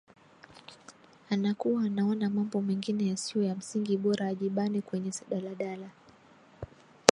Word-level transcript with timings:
anakuwa 1.29 1.83
anaona 1.83 2.29
mambo 2.29 2.61
mengine 2.61 3.07
yasiyo 3.07 3.43
ya 3.43 3.55
msingi 3.55 3.97
bora 3.97 4.27
ajibane 4.27 4.81
kwenye 4.81 5.11
daladala 5.29 5.89